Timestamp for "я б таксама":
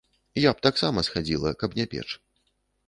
0.49-1.03